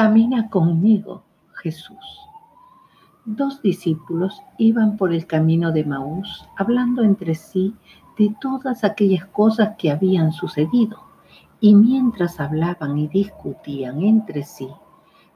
[0.00, 2.20] Camina conmigo, Jesús.
[3.24, 7.74] Dos discípulos iban por el camino de Maús hablando entre sí
[8.16, 11.02] de todas aquellas cosas que habían sucedido.
[11.58, 14.68] Y mientras hablaban y discutían entre sí,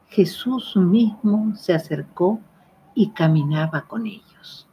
[0.06, 2.38] Jesús mismo se acercó
[2.94, 4.68] y caminaba con ellos.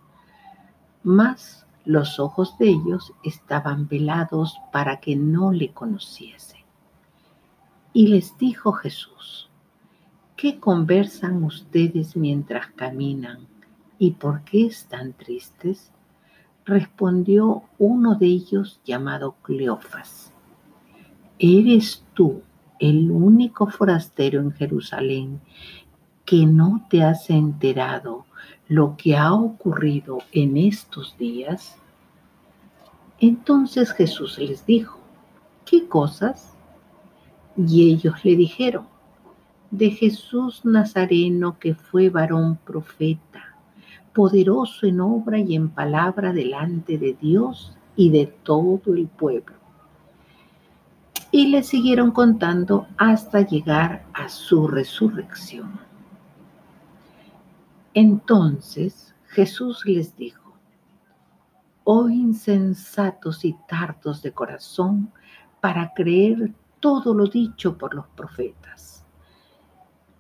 [1.02, 6.62] Mas los ojos de ellos estaban velados para que no le conociesen.
[7.92, 9.49] Y les dijo Jesús,
[10.40, 13.40] ¿qué conversan ustedes mientras caminan
[13.98, 15.92] y por qué están tristes?
[16.64, 20.32] Respondió uno de ellos llamado Cleofas.
[21.40, 22.42] ¿Eres tú
[22.80, 25.42] el único forastero en Jerusalén
[26.24, 28.26] que no te has enterado
[28.70, 31.76] lo que ha ocurrido en estos días?
[33.20, 35.02] Entonces Jesús les dijo,
[35.66, 36.54] ¿qué cosas?
[37.58, 38.88] Y ellos le dijeron,
[39.72, 43.56] de Jesús Nazareno que fue varón profeta,
[44.14, 49.56] poderoso en obra y en palabra delante de Dios y de todo el pueblo.
[51.32, 55.80] Y le siguieron contando hasta llegar a su resurrección.
[57.94, 60.54] Entonces Jesús les dijo,
[61.84, 65.12] oh insensatos y tardos de corazón
[65.62, 68.99] para creer todo lo dicho por los profetas.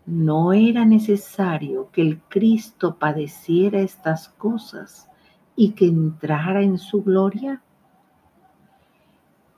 [0.09, 5.07] ¿No era necesario que el Cristo padeciera estas cosas
[5.55, 7.61] y que entrara en su gloria?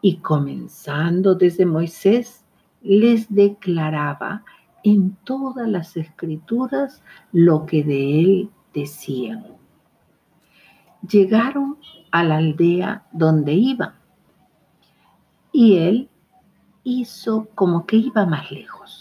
[0.02, 2.44] Y comenzando desde Moisés,
[2.82, 4.44] les declaraba
[4.84, 9.46] en todas las escrituras lo que de él decían.
[11.10, 11.78] Llegaron
[12.12, 13.94] a la aldea donde iban
[15.54, 16.10] y él
[16.84, 19.01] hizo como que iba más lejos.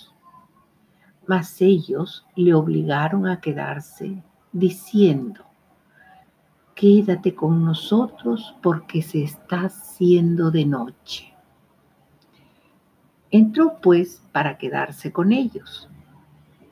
[1.30, 5.44] Mas ellos le obligaron a quedarse diciendo,
[6.74, 11.32] quédate con nosotros porque se está haciendo de noche.
[13.30, 15.88] Entró pues para quedarse con ellos.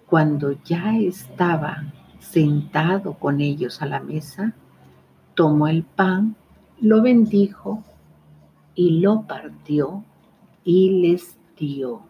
[0.06, 1.84] Cuando ya estaba
[2.18, 4.54] sentado con ellos a la mesa,
[5.34, 6.34] tomó el pan,
[6.80, 7.84] lo bendijo
[8.74, 10.02] y lo partió
[10.64, 12.08] y les dio.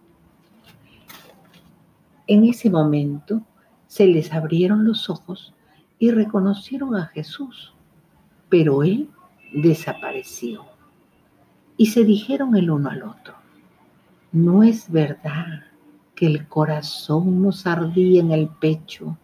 [2.28, 3.43] En ese momento
[3.87, 5.55] se les abrieron los ojos
[5.99, 7.75] y reconocieron a Jesús,
[8.50, 9.09] pero él
[9.53, 10.66] desapareció.
[11.78, 13.34] Y se dijeron el uno al otro,
[14.31, 15.65] no es verdad
[16.15, 19.16] que el corazón nos ardía en el pecho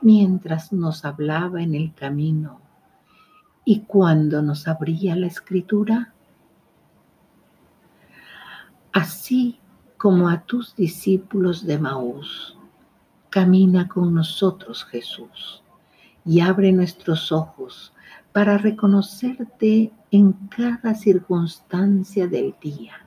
[0.00, 2.60] mientras nos hablaba en el camino
[3.66, 6.14] y cuando nos abría la escritura.
[8.92, 9.58] Así
[10.06, 12.56] como a tus discípulos de Maús,
[13.28, 15.64] camina con nosotros Jesús
[16.24, 17.92] y abre nuestros ojos
[18.30, 23.04] para reconocerte en cada circunstancia del día.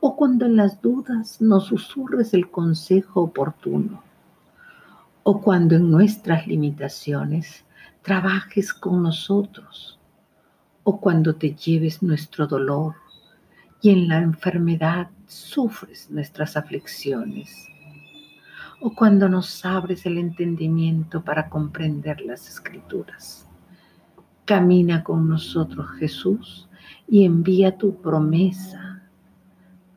[0.00, 4.02] O cuando en las dudas nos susurres el consejo oportuno,
[5.22, 7.62] o cuando en nuestras limitaciones
[8.00, 9.98] trabajes con nosotros,
[10.82, 12.94] o cuando te lleves nuestro dolor
[13.80, 17.68] y en la enfermedad sufres nuestras aflicciones,
[18.80, 23.46] o cuando nos abres el entendimiento para comprender las escrituras.
[24.44, 26.68] Camina con nosotros Jesús
[27.08, 29.02] y envía tu promesa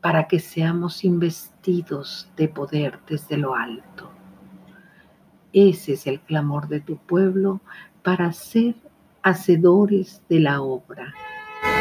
[0.01, 4.09] para que seamos investidos de poder desde lo alto.
[5.51, 7.61] Ese es el clamor de tu pueblo
[8.03, 8.75] para ser
[9.23, 11.13] hacedores de la obra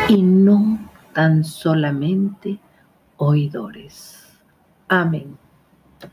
[0.08, 0.78] y no
[1.18, 2.60] tan solamente
[3.16, 4.38] oidores.
[4.86, 5.36] Amén.